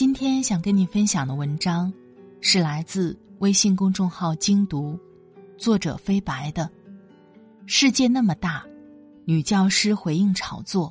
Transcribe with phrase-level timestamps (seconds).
[0.00, 1.92] 今天想跟你分享的文章
[2.40, 4.98] 是来自微信公众号“精读”，
[5.60, 6.64] 作者飞白的
[7.66, 8.64] 《世界那么大，
[9.26, 10.90] 女教师回应炒作，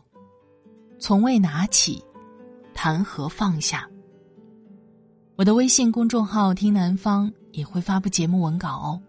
[0.99, 2.03] 从未拿起，
[2.71, 3.89] 谈何放下？
[5.35, 9.01] 我的微信公众号“听南方”也会发布节目文稿哦。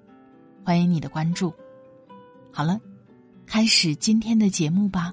[0.65, 1.53] 欢迎你的关注。
[2.51, 2.81] 好了，
[3.45, 5.13] 开始今天的节目吧。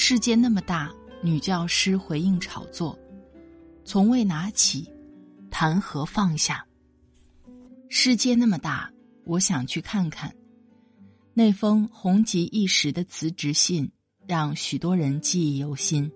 [0.00, 2.96] 世界那么大，女教师回应炒作，
[3.84, 4.88] 从未拿起，
[5.50, 6.64] 谈何放下？
[7.88, 8.88] 世界那么大，
[9.24, 10.32] 我想去看看。
[11.34, 13.90] 那封红极一时的辞职信，
[14.24, 16.08] 让许多人记忆犹新。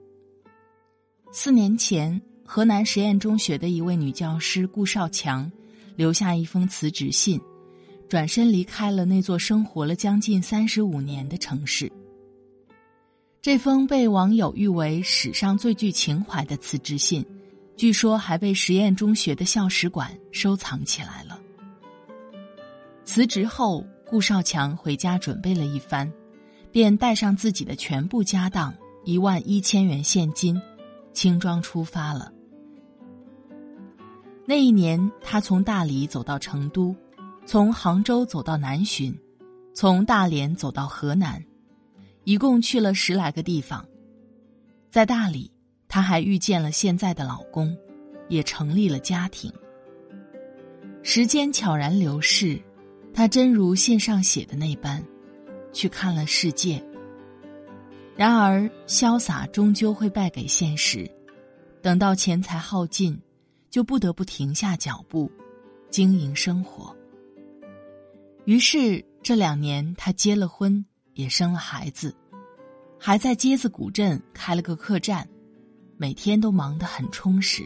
[1.33, 2.23] 四年前。
[2.45, 5.51] 河南实验中学的一位女教师顾少强，
[5.97, 7.41] 留下一封辞职信，
[8.09, 11.91] 转身离开了那座生活了将近三十五年的城市。
[13.43, 17.27] 这封被网友誉为史上最具情怀的辞职信，
[17.77, 21.41] 据说还被实验中学的校史馆收藏起来了。
[23.05, 26.09] 辞职后，顾少强回家准备了一番，
[26.71, 28.73] 便带上自己的全部家当
[29.05, 30.63] 一万一千元现金，
[31.13, 32.33] 轻装出发了。
[34.47, 36.95] 那一年，他从大理走到成都，
[37.45, 39.13] 从杭州走到南浔，
[39.75, 41.45] 从大连走到河南，
[42.25, 43.87] 一共去了十来个地方。
[44.91, 45.51] 在大理，
[45.89, 47.77] 她还遇见了现在的老公，
[48.29, 49.53] 也成立了家庭。
[51.03, 52.61] 时间悄然流逝，
[53.13, 55.03] 他真如信上写的那般，
[55.73, 56.83] 去看了世界。
[58.15, 61.11] 然而，潇洒终究会败给现实，
[61.81, 63.21] 等到钱财耗尽。
[63.71, 65.33] 就不得不停下脚步，
[65.89, 66.95] 经营生活。
[68.45, 70.85] 于是这两年，他结了婚，
[71.15, 72.15] 也生了孩子，
[72.99, 75.29] 还在街子古镇开了个客栈，
[75.97, 77.63] 每天都忙得很充实。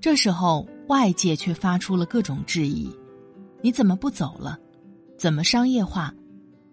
[0.00, 2.90] 这时候，外界却发出了各种质疑
[3.62, 4.58] ：“你怎么不走了？
[5.18, 6.14] 怎么商业化？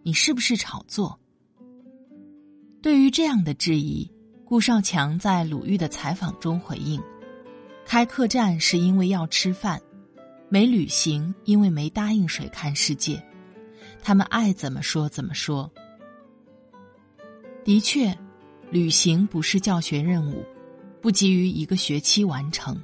[0.03, 1.19] 你是不是炒作？”
[2.81, 4.09] 对于这样的质疑。
[4.49, 7.03] 顾少强在鲁豫的采访中回应
[7.85, 9.81] ：“开客栈是因为要吃饭，
[10.47, 13.21] 没旅行，因为没答应谁看世界。
[14.01, 15.71] 他们爱怎么说怎么说。
[17.63, 18.17] 的确，
[18.71, 20.45] 旅行不是教学任务，
[21.01, 22.79] 不急于一个学期完成。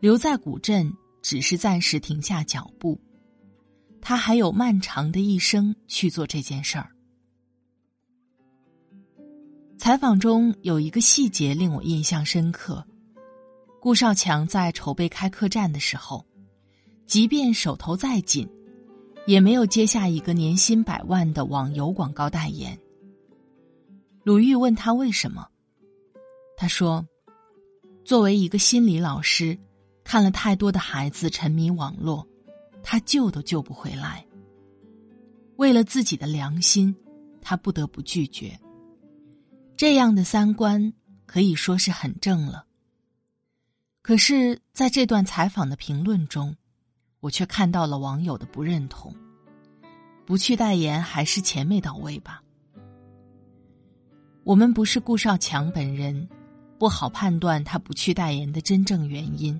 [0.00, 0.92] 留在古镇
[1.22, 3.00] 只是暂时停下脚步，
[4.00, 6.90] 他还有漫长的一生去做这件事儿。”
[9.76, 12.86] 采访中有一个细节令我印象深刻：
[13.80, 16.24] 顾少强在筹备开客栈的时候，
[17.06, 18.48] 即便手头再紧，
[19.28, 22.78] 也没有接下一个年薪百万的网游广告代言。
[24.24, 25.46] 鲁豫问他为什么，
[26.56, 27.06] 他说
[28.06, 29.58] ：“作为一个心理老师，
[30.02, 32.26] 看了太多的孩子沉迷网络，
[32.82, 34.24] 他救都救不回来。
[35.56, 36.96] 为了自己的良心，
[37.42, 38.58] 他不得不拒绝。”
[39.76, 40.94] 这样的三观
[41.26, 42.64] 可以说是很正了。
[44.00, 46.56] 可是，在这段采访的评论中，
[47.20, 49.14] 我却看到了网友的不认同。
[50.24, 52.42] 不去代言还是钱没到位吧？
[54.44, 56.28] 我们不是顾少强本人，
[56.78, 59.58] 不好判断他不去代言的真正原因。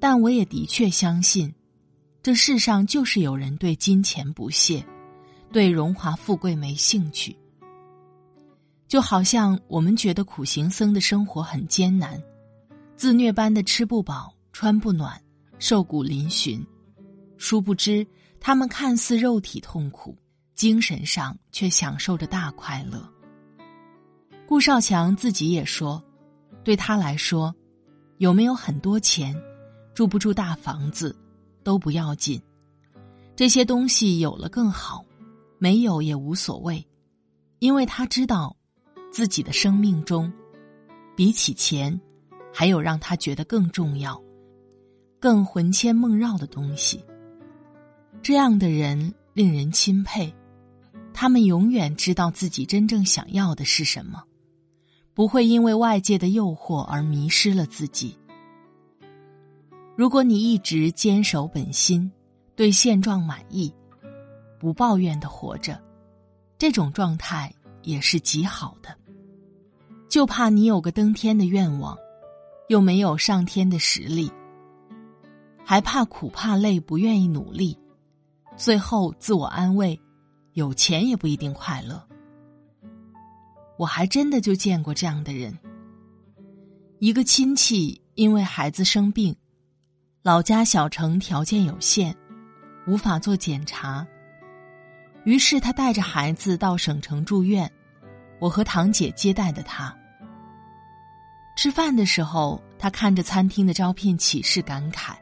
[0.00, 1.54] 但我也的确相信，
[2.22, 4.84] 这世上就是有人对金钱不屑，
[5.52, 7.36] 对荣华富贵没兴趣。
[8.86, 12.22] 就好像我们觉得苦行僧的生活很艰难，
[12.96, 15.20] 自虐般的吃不饱、穿不暖、
[15.58, 16.64] 瘦骨嶙峋，
[17.36, 18.06] 殊不知
[18.40, 20.16] 他们看似肉体痛苦，
[20.54, 23.08] 精神上却享受着大快乐。
[24.46, 26.02] 顾少强自己也说，
[26.62, 27.54] 对他来说，
[28.18, 29.34] 有没有很多钱，
[29.94, 31.16] 住不住大房子，
[31.62, 32.40] 都不要紧。
[33.34, 35.04] 这些东西有了更好，
[35.58, 36.86] 没有也无所谓，
[37.58, 38.54] 因为他知道，
[39.10, 40.30] 自己的生命中，
[41.16, 41.98] 比起钱，
[42.52, 44.22] 还有让他觉得更重要、
[45.24, 47.02] 更魂牵梦绕的东西。
[48.22, 50.30] 这样的人令人钦佩，
[51.14, 54.22] 他们永远知道自己真正想要的是什么，
[55.14, 58.18] 不会因为外界的诱惑而迷失了自己。
[59.96, 62.12] 如果你一直坚守本心。
[62.56, 63.74] 对现状满意，
[64.60, 65.82] 不抱怨的活着，
[66.56, 68.96] 这种状态也是极好的。
[70.08, 71.98] 就怕你有个登天的愿望，
[72.68, 74.30] 又没有上天的实力，
[75.64, 77.78] 还怕苦怕累，不愿意努力，
[78.56, 79.98] 最后自我安慰：
[80.52, 82.06] 有钱也不一定快乐。
[83.78, 85.58] 我还真的就见过这样的人。
[87.00, 89.34] 一个亲戚因为孩子生病，
[90.22, 92.14] 老家小城条件有限。
[92.86, 94.06] 无法做检查，
[95.24, 97.72] 于是他带着孩子到省城住院，
[98.38, 99.96] 我和堂姐接待的他。
[101.56, 105.14] 吃饭的时候，他看着餐厅的招聘启事感慨：“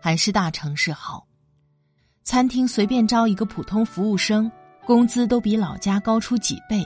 [0.00, 1.26] 还是大城市好，
[2.22, 4.50] 餐厅随便招一个普通服务生，
[4.86, 6.84] 工资都比老家高出几倍。”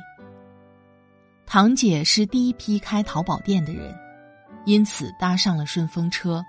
[1.45, 3.95] 堂姐是第一批开淘宝店的人，
[4.65, 6.43] 因此搭上了顺风车，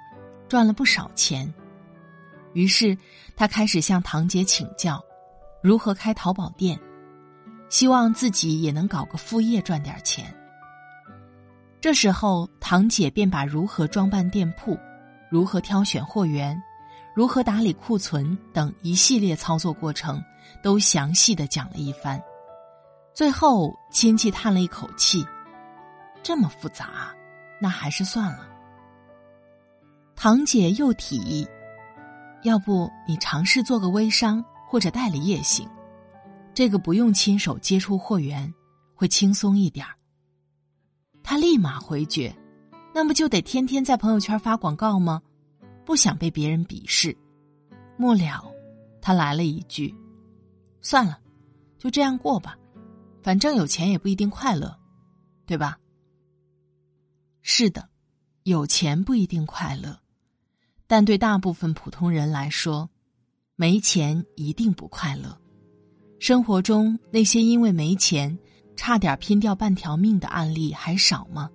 [0.48, 1.54] 赚了不少钱。
[2.54, 2.98] 于是，
[3.36, 5.04] 他开始向堂姐请教，
[5.62, 6.80] 如何开淘宝店，
[7.68, 10.33] 希望自己也能搞个副业赚点钱。
[11.81, 14.77] 这时候，堂姐便把如何装扮店铺、
[15.34, 16.62] 如何挑选货源、
[17.16, 20.24] 如何打理库存等一系列操作过程，
[20.62, 22.22] 都详细的讲了一番。
[23.16, 25.26] 最后，亲戚叹了一口气
[26.22, 27.12] ：“这么复杂，
[27.60, 28.48] 那还是算了。”
[30.16, 31.48] 堂姐又提议。
[32.44, 35.68] 要不你尝试做个微商或者代理也行，
[36.54, 38.54] 这个不用亲手接触货源，
[38.94, 39.96] 会轻松一点儿。
[41.24, 42.32] 他立马回绝，
[42.94, 45.22] 那么就得天天在朋友圈发广告吗？
[45.84, 47.18] 不想被别人鄙视。
[47.98, 48.51] 末了，
[49.01, 49.94] 他来了一句
[50.80, 51.19] ：“算了，
[51.78, 52.57] 就这样过吧，
[53.22, 54.78] 反正有钱也不一定快乐，
[55.45, 55.78] 对吧？”
[57.42, 57.90] 是的，
[58.44, 60.00] 有钱不一定快乐。
[60.86, 62.89] 但对大部分普通人来说，
[63.56, 65.36] 没钱一定不快乐。
[66.19, 68.38] 生活中那些因为没钱
[68.75, 71.50] 差点拼掉半条命的案例还少吗？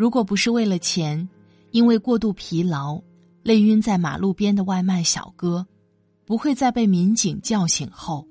[0.00, 1.28] 如果不是为了钱，
[1.72, 2.98] 因为过度疲劳
[3.42, 5.66] 累晕在马路边的外卖小哥，
[6.24, 8.26] 不会在被民警叫醒后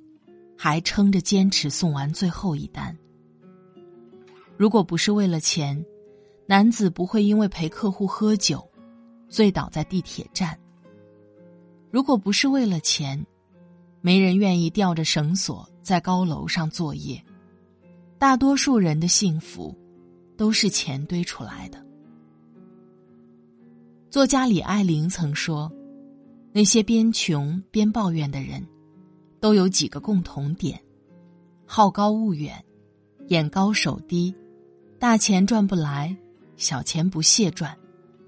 [0.57, 2.98] 还撑着坚持送完最后一单。
[4.57, 5.86] 如果不是为了钱，
[6.48, 8.68] 男子不会因为陪客户喝酒。
[9.30, 10.57] 醉倒在地铁站。
[11.92, 13.24] 如果不是为了钱，
[14.01, 17.24] 没人愿意吊着绳索在高楼上作业。
[18.18, 19.77] 大多数人的幸福，
[20.40, 21.86] 都是钱堆出来的。
[24.10, 25.70] 作家李爱玲曾说
[26.54, 28.66] ：“那些边穷边抱怨的人，
[29.42, 30.82] 都有几个共同点：
[31.66, 32.64] 好高骛远，
[33.28, 34.34] 眼高手低，
[34.98, 36.16] 大钱赚不来，
[36.56, 37.78] 小钱不屑赚。”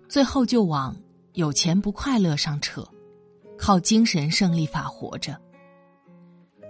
[0.10, 0.94] 最后就往
[1.36, 2.86] 有钱不快乐上扯，
[3.58, 5.40] 靠精神胜利法活着。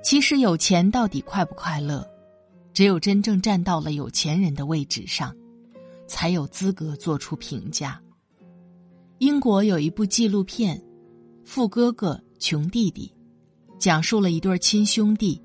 [0.04, 2.08] 其实有钱到底快不快乐，
[2.74, 5.36] 只有真正站到了有钱人的位置上，
[6.08, 8.02] 才有资格做出评价。
[9.20, 10.78] 英国有一部纪录片
[11.44, 13.14] 《富哥哥穷弟弟》，
[13.78, 15.42] 讲述了一对亲兄弟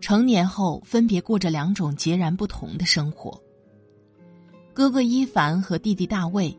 [0.00, 3.40] 成年后分别过着两种截然不同的生活。
[4.72, 6.56] 哥哥伊凡和弟弟大卫。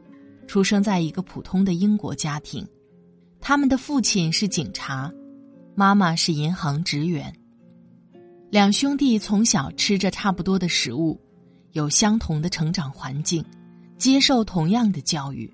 [0.48, 2.68] 出生在一个普通的英国家庭，
[3.40, 5.10] 他们的父亲是警察，
[5.76, 7.34] 妈妈是银行职员。
[8.52, 11.18] 两兄弟从小吃着差不多的食物，
[11.72, 13.42] 有相同的成长环境，
[13.98, 15.50] 接受同样的教育。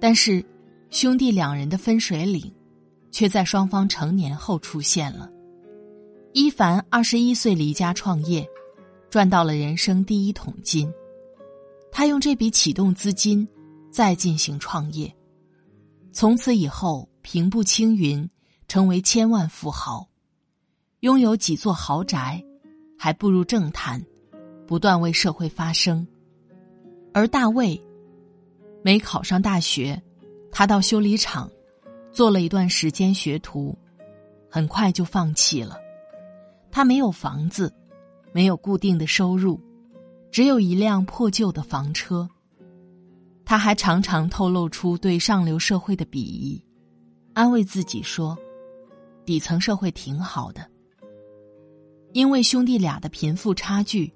[0.00, 0.44] 但是，
[0.90, 2.52] 兄弟两人的分水岭，
[3.12, 5.30] 却在双方成年后出现了。
[6.32, 8.44] 伊凡二十一岁离家创业，
[9.08, 10.92] 赚到了人生第一桶金。
[11.92, 13.46] 他用这笔启动资金，
[13.92, 15.14] 再进行创业，
[16.10, 18.28] 从此以后平步青云，
[18.66, 20.08] 成为千万富豪，
[21.00, 22.44] 拥有几座豪宅，
[22.98, 24.04] 还步入政坛，
[24.66, 26.06] 不断为社会发声。
[27.14, 27.82] 而大卫
[28.82, 30.00] 没考上大学，
[30.52, 31.50] 他到修理厂
[32.12, 33.74] 做了一段时间学徒，
[34.50, 35.78] 很快就放弃了。
[36.70, 37.74] 他没有房子，
[38.32, 39.58] 没有固定的收入，
[40.30, 42.28] 只有一辆破旧的房车。
[43.46, 46.62] 他还常常透露出对上流社会的鄙夷，
[47.32, 48.36] 安慰自己说
[49.24, 50.64] ：“底层社会挺好的。”
[52.12, 54.12] 因为兄弟俩的贫富差距，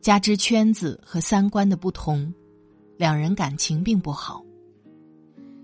[0.00, 2.32] 加之圈子和三观的不同，
[2.96, 4.44] 两人感情并不好。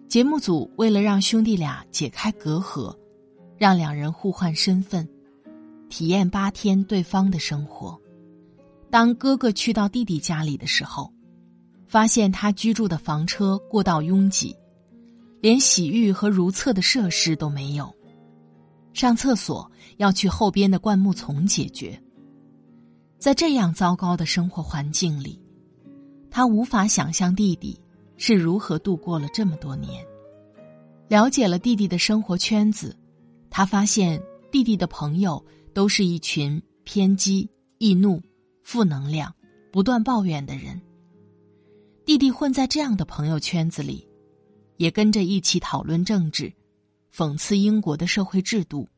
[0.08, 2.96] 节目组为了让兄弟俩解开隔阂，
[3.58, 5.06] 让两人互换身份，
[5.90, 8.00] 体验八天对方的生活。
[8.90, 11.12] 当哥哥去到弟弟家里的时候，
[11.86, 14.56] 发现他居住的房车过道拥挤，
[15.42, 17.94] 连洗浴和如厕的设施都没有，
[18.98, 21.96] 上厕所要去后边的灌木丛解决。
[23.16, 25.40] 在这样糟糕的生活环境里，
[26.32, 27.80] 他无法想象弟弟。
[28.20, 30.04] 是如何度过了这么多年？
[31.06, 32.98] 了解了弟弟的生活圈子，
[33.48, 35.40] 他发现弟弟的朋友
[35.72, 38.20] 都是一群偏激、易怒、
[38.64, 39.32] 负能量、
[39.70, 40.82] 不断抱怨的人。
[42.04, 44.04] 弟弟混在这样的朋友圈子里，
[44.78, 46.52] 也跟着一起讨论政治，
[47.18, 48.88] 讽刺英国的社会制度，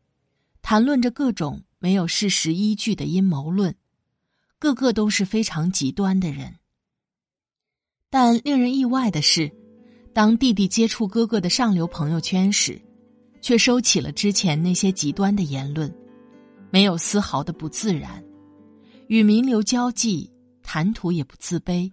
[0.60, 3.74] 谈论着各种没有事实依据的阴谋论，
[4.58, 6.56] 个个都是非常极端的人。
[8.10, 9.50] 但令人意外的是，
[10.12, 12.78] 当弟弟接触哥哥的上流朋友圈时，
[13.40, 15.90] 却收起了之前那些极端的言论，
[16.70, 18.22] 没有丝毫的不自然，
[19.06, 20.30] 与名流交际，
[20.62, 21.90] 谈吐也不自卑。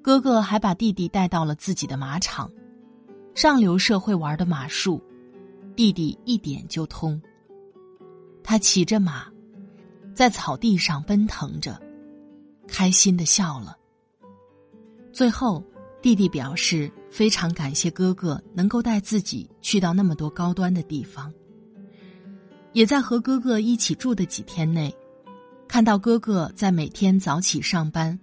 [0.00, 2.50] 哥哥还把弟弟带到了自己的马场，
[3.34, 5.00] 上流社会玩的马术，
[5.76, 7.20] 弟弟一点就通。
[8.42, 9.26] 他骑着马，
[10.14, 11.80] 在草地上奔腾着，
[12.66, 13.76] 开心的笑了。
[15.12, 15.64] 最后，
[16.02, 21.32] 弟弟表示非常感谢哥哥能够带自己去到那么多高端的地方。
[22.72, 24.94] 也在和哥哥一起住的几天内，
[25.66, 28.18] 看到哥哥在每天早起上班，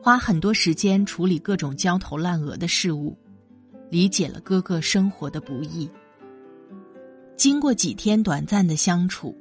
[0.00, 3.18] 花很多时间处理各种焦头烂额的事物，
[3.90, 5.88] 理解了哥哥生活的不易。
[7.36, 9.36] 经过几天短暂的相处，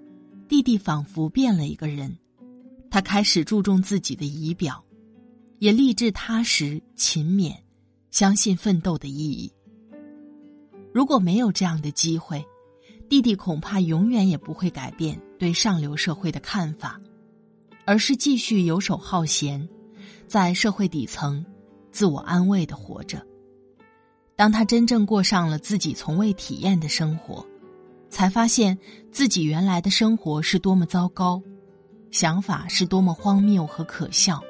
[0.47, 2.15] 弟弟仿佛变了一个人，
[2.89, 4.83] 他开始注重自己的仪表。
[5.59, 7.55] 也立志踏实勤勉，
[8.11, 9.49] 相信奋斗的意义。
[10.93, 12.45] 如果没有这样的机会，
[13.07, 16.99] 弟弟恐怕永远也不会改变对上流社会的看法，
[17.85, 19.67] 而是继续游手好闲，
[20.27, 21.43] 在社会底层
[21.89, 23.25] 自我安慰的活着。
[24.35, 27.45] 当他真正过上了自己从未体验的生活，
[28.09, 28.77] 才发现
[29.11, 31.41] 自己原来的生活是多么糟糕，
[32.11, 34.41] 想法是多么荒谬和可笑。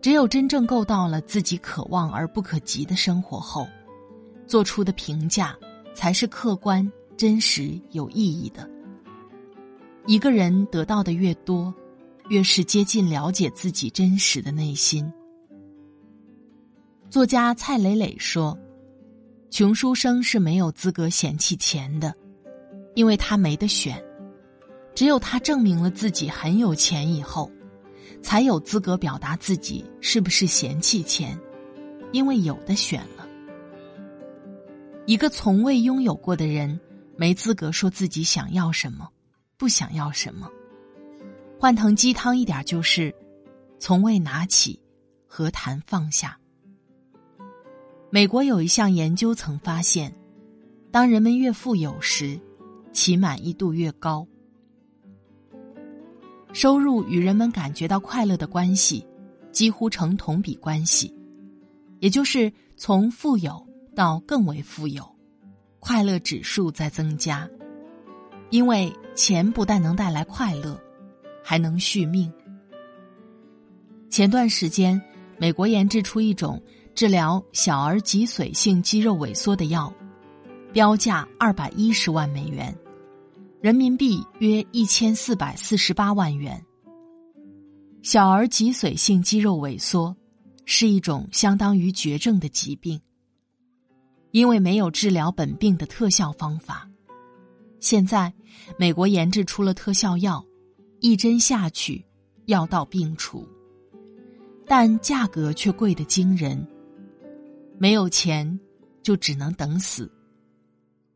[0.00, 3.68] 只有真正够到了自己可望而不可及的生活后，
[4.46, 5.56] 做出的评价
[5.94, 8.68] 才是客观、真实、有意义的。
[10.06, 11.72] 一个人得到的越多，
[12.28, 15.08] 越是接近了解自己真实的内心。
[17.12, 18.58] 作家蔡磊磊说
[19.52, 22.14] ：“穷书生是没有资格嫌弃钱的，
[22.94, 24.02] 因为他没得选。
[24.94, 27.52] 只有他证明了自己很有钱以后。”
[28.22, 31.38] 才有资格表达自己是不是嫌弃钱，
[32.12, 33.28] 因为有的选了。
[35.04, 36.80] 一个从未拥有过的人，
[37.14, 39.06] 没资格说自己想要什么，
[39.58, 40.48] 不想要什么。
[41.60, 43.14] 换成鸡汤一点就是，
[43.78, 44.80] 从未拿起，
[45.26, 46.38] 何谈放下？
[48.14, 50.14] 美国有一项研究曾发现，
[50.90, 52.38] 当人们越富有时，
[52.92, 54.28] 其满意度越高。
[56.52, 59.02] 收入与人们感觉到快乐的关系，
[59.50, 61.10] 几乎成同比关系，
[62.00, 63.66] 也就是从富有
[63.96, 65.02] 到更为富有，
[65.80, 67.48] 快乐指数在增加。
[68.50, 70.78] 因为钱不但能带来快乐，
[71.42, 72.30] 还能续命。
[74.10, 75.00] 前段时间，
[75.38, 76.62] 美国研制出一种
[76.94, 79.92] 治疗小儿脊髓性肌肉萎缩的药，
[80.72, 82.76] 标价二百一十万美元。
[83.62, 86.62] 人民币约一千四百四十八万元。
[88.02, 90.14] 小儿脊髓性肌肉萎缩
[90.66, 93.00] 是一种相当于绝症的疾病，
[94.32, 96.86] 因为没有治疗本病的特效方法。
[97.80, 98.32] 现在，
[98.76, 100.44] 美国研制出了特效药，
[101.00, 102.04] 一针下去，
[102.46, 103.48] 药到病除，
[104.66, 106.64] 但价格却贵得惊人。
[107.78, 108.58] 没有钱，
[109.02, 110.10] 就只能等死。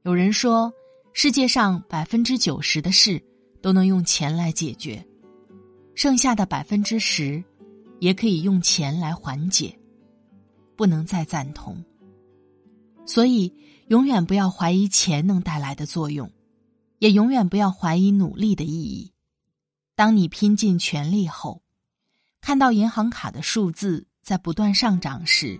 [0.02, 0.72] 有人说。
[1.18, 3.24] 世界上百分之九十的事
[3.62, 5.02] 都能用钱来解决，
[5.94, 7.42] 剩下的百分之十
[8.00, 9.74] 也可以用钱来缓解，
[10.76, 11.82] 不能再赞同。
[13.06, 13.50] 所以，
[13.88, 16.30] 永远不要怀疑钱能带来的作用，
[16.98, 19.10] 也永远不要怀疑努力的意义。
[19.94, 21.62] 当你拼尽全力后，
[22.42, 25.58] 看到银行卡的数字在不断上涨时，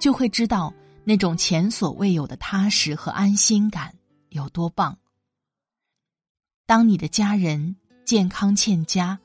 [0.00, 3.94] 就会知道那种前所未有的踏实和安心感
[4.30, 4.98] 有多棒。
[6.66, 9.18] 当你的家人健康欠佳，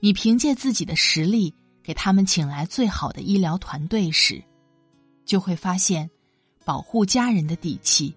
[0.00, 1.52] 你凭借自己的实力
[1.82, 4.42] 给他们请来最好的医疗团队时，
[5.24, 6.08] 就会发现，
[6.64, 8.14] 保护家人的底气，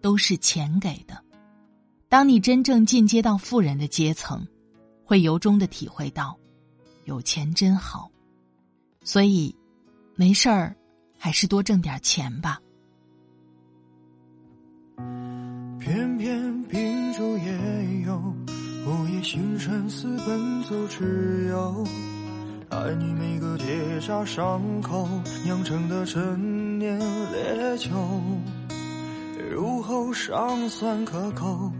[0.00, 1.22] 都是钱给的。
[2.08, 4.46] 当你真正进阶到富人的阶层，
[5.04, 6.38] 会由衷的体会到，
[7.06, 8.10] 有钱真好。
[9.02, 9.54] 所以，
[10.14, 10.76] 没事儿，
[11.24, 12.60] 还是多挣点钱吧。
[15.78, 18.34] 偏偏秉烛夜游，
[18.84, 21.86] 午夜星辰似奔走之友。
[22.70, 25.08] 爱你每个结痂伤口
[25.44, 27.90] 酿成的陈年烈酒，
[29.48, 31.70] 入喉尚算可口，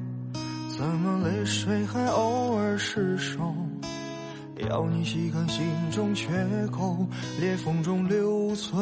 [0.69, 3.53] 怎么泪水还偶尔失守？
[4.69, 6.29] 要你细看心中缺
[6.71, 7.07] 口，
[7.41, 8.81] 裂缝中留存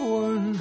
[0.00, 0.60] 温柔。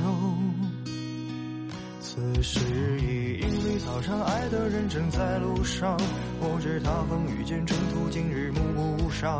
[2.02, 2.60] 此时
[3.02, 5.98] 已莺飞草长，爱的人正在路上。
[6.40, 9.40] 我知他风雨兼程途，今日暮不赏。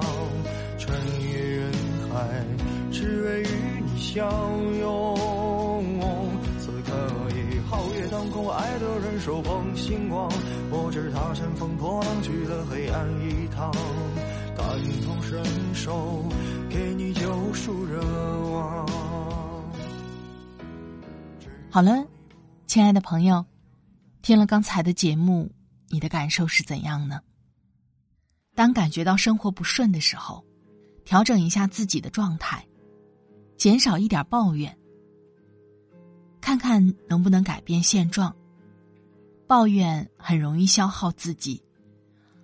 [0.78, 1.72] 穿越人
[2.12, 2.44] 海，
[2.92, 3.48] 只为与
[3.86, 4.30] 你相
[4.80, 5.16] 拥。
[8.46, 10.32] 月当空，爱的人手捧星光。
[10.72, 13.72] 我知他乘风破浪去了黑暗一趟，
[14.56, 14.66] 感
[15.04, 16.24] 同身受，
[16.70, 18.00] 给你救赎热
[18.52, 18.88] 望。
[21.72, 22.06] 好了。
[22.68, 23.46] 亲爱的朋友，
[24.22, 25.50] 听了刚才的节目，
[25.88, 27.22] 你的感受是怎样呢？
[28.54, 30.44] 当感觉到生活不顺的时候，
[31.06, 32.66] 调整一下自己的状态，
[33.56, 34.76] 减少一点抱怨，
[36.46, 38.32] 看看能不能改变现状。
[39.48, 41.60] 抱怨很容易消耗自己，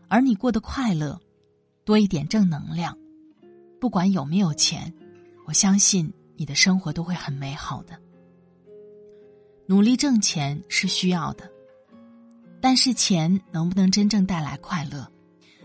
[0.08, 1.22] 而你过得快乐，
[1.86, 2.98] 多一点正能量，
[3.80, 4.92] 不管有没有钱，
[5.46, 7.96] 我相信你的生活都会很美好的。
[9.68, 11.48] 努力挣钱是需要的，
[12.60, 15.08] 但是钱能不能真正带来快乐，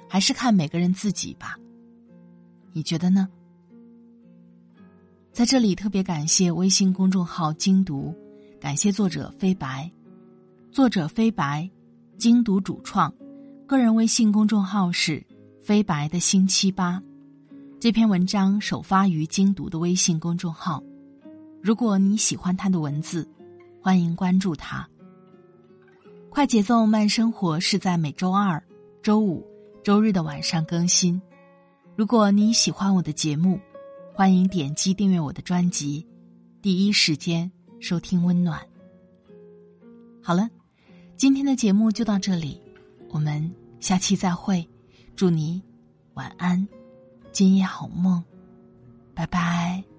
[0.06, 1.56] 还是看每个人自己吧。
[2.74, 3.26] 你觉得呢？
[5.32, 8.14] 在这里特别感谢微信公众号“精读”，
[8.66, 9.88] 感谢作者飞白，
[10.72, 11.70] 作者飞白，
[12.18, 13.14] 精读主创，
[13.64, 15.24] 个人微信公众号是
[15.62, 17.00] “飞白的星期八”。
[17.78, 20.82] 这篇文章首发于精读的微信公众号。
[21.62, 23.24] 如果你喜欢他的文字。
[23.80, 24.84] 欢迎关注他。
[26.28, 28.60] 快节奏慢生活是在每周二、
[29.00, 29.46] 周五、
[29.84, 31.22] 周日的晚上更新。
[31.94, 33.60] 如果你喜欢我的节目，
[34.12, 36.04] 欢迎点击订阅我的专辑，
[36.60, 37.48] 第一时间
[37.80, 38.60] 收听温暖。
[40.22, 40.48] 好了，
[41.16, 42.60] 今天的节目就到这里，
[43.10, 44.66] 我们下期再会。
[45.14, 45.62] 祝你
[46.14, 46.66] 晚安，
[47.32, 48.22] 今夜好梦，
[49.14, 49.95] 拜拜。